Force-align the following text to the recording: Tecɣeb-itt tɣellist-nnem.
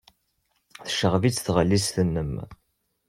Tecɣeb-itt 0.85 1.43
tɣellist-nnem. 1.47 2.33